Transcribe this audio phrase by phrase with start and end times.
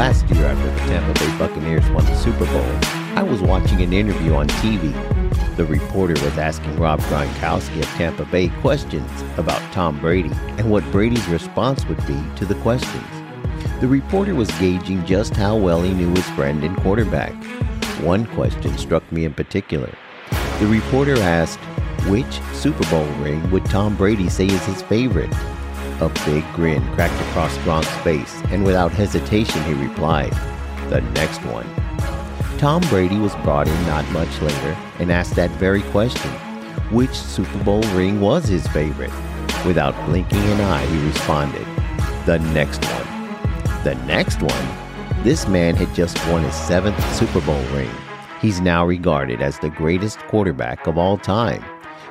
[0.00, 2.64] Last year, after the Tampa Bay Buccaneers won the Super Bowl,
[3.18, 4.94] I was watching an interview on TV.
[5.56, 10.90] The reporter was asking Rob Gronkowski of Tampa Bay questions about Tom Brady and what
[10.90, 13.04] Brady's response would be to the questions.
[13.82, 17.34] The reporter was gauging just how well he knew his friend and quarterback.
[18.00, 19.92] One question struck me in particular.
[20.60, 21.60] The reporter asked,
[22.08, 25.34] Which Super Bowl ring would Tom Brady say is his favorite?
[26.00, 30.32] A big grin cracked across Gronk's face, and without hesitation he replied,
[30.88, 31.66] The next one.
[32.58, 36.30] Tom Brady was brought in not much later and asked that very question
[36.90, 39.12] which Super Bowl ring was his favorite?
[39.64, 41.64] Without blinking an eye, he responded,
[42.26, 43.84] The next one.
[43.84, 45.22] The next one?
[45.22, 47.90] This man had just won his seventh Super Bowl ring.
[48.40, 51.64] He's now regarded as the greatest quarterback of all time.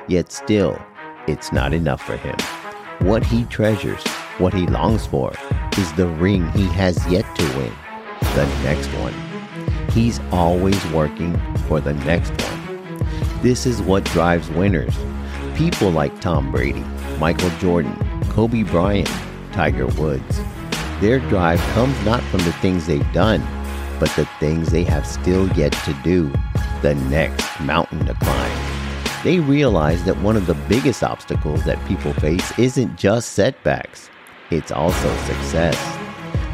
[0.08, 0.80] Yet still,
[1.26, 2.36] it's not enough for him.
[3.00, 4.06] What he treasures,
[4.36, 5.32] what he longs for,
[5.78, 7.72] is the ring he has yet to win,
[8.34, 9.14] the next one.
[9.90, 13.00] He's always working for the next one.
[13.40, 14.94] This is what drives winners.
[15.54, 16.84] People like Tom Brady,
[17.18, 17.96] Michael Jordan,
[18.28, 19.10] Kobe Bryant,
[19.52, 20.40] Tiger Woods.
[21.00, 23.40] Their drive comes not from the things they've done,
[23.98, 26.30] but the things they have still yet to do,
[26.82, 28.79] the next mountain to climb.
[29.22, 34.08] They realize that one of the biggest obstacles that people face isn't just setbacks,
[34.50, 35.78] it's also success.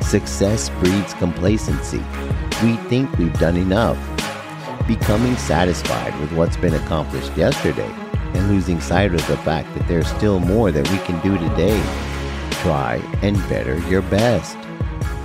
[0.01, 2.03] Success breeds complacency.
[2.65, 3.97] We think we've done enough.
[4.89, 7.91] Becoming satisfied with what's been accomplished yesterday
[8.35, 11.81] and losing sight of the fact that there's still more that we can do today.
[12.63, 14.57] Try and better your best.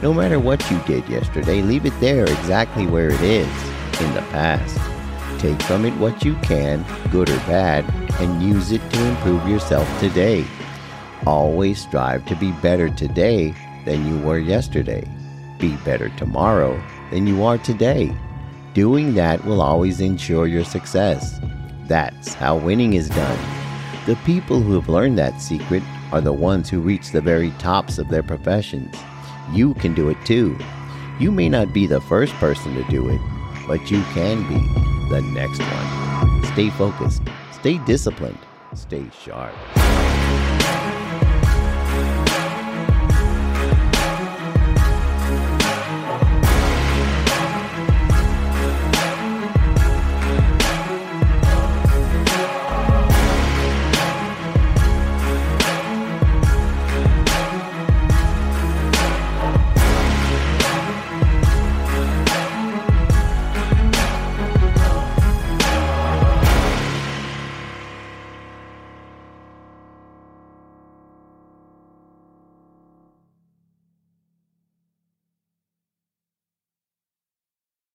[0.03, 3.47] No matter what you did yesterday, leave it there exactly where it is,
[3.99, 4.77] in the past.
[5.41, 7.83] Take from it what you can, good or bad,
[8.21, 10.45] and use it to improve yourself today.
[11.25, 15.03] Always strive to be better today than you were yesterday.
[15.57, 18.15] Be better tomorrow than you are today.
[18.75, 21.39] Doing that will always ensure your success.
[21.87, 23.39] That's how winning is done.
[24.05, 25.81] The people who have learned that secret
[26.11, 28.95] are the ones who reach the very tops of their professions.
[29.51, 30.55] You can do it too.
[31.19, 33.21] You may not be the first person to do it,
[33.65, 36.43] but you can be the next one.
[36.53, 38.39] Stay focused, stay disciplined,
[38.73, 39.53] stay sharp.